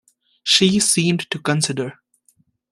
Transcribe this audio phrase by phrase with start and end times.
[0.43, 1.99] She seemed to consider.